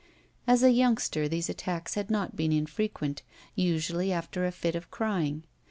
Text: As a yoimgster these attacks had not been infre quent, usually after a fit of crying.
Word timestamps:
As 0.47 0.63
a 0.63 0.69
yoimgster 0.73 1.29
these 1.29 1.47
attacks 1.47 1.93
had 1.93 2.09
not 2.09 2.35
been 2.35 2.49
infre 2.49 2.91
quent, 2.91 3.19
usually 3.53 4.11
after 4.11 4.47
a 4.47 4.51
fit 4.51 4.73
of 4.75 4.89
crying. 4.89 5.43